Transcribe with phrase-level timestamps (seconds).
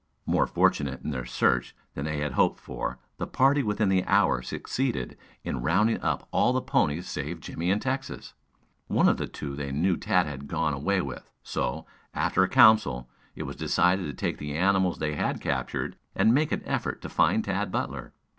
[0.25, 4.41] More fortunate in their search than they had hoped for, the party within the hour
[4.41, 8.33] succeeded in rounding up all the ponies save Jimmie and Texas.
[8.87, 11.85] One of the two they knew Tad had gone away with, so,
[12.15, 16.51] after a council, it was decided to take the animals they had captured and make
[16.51, 18.11] an effort to find Tad Butler.